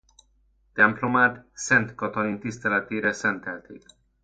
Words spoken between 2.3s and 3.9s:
tiszteletére szentelték.